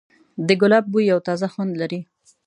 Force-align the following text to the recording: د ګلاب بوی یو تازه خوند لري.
د 0.47 0.49
ګلاب 0.61 0.85
بوی 0.91 1.03
یو 1.11 1.19
تازه 1.27 1.47
خوند 1.53 1.73
لري. 1.81 1.99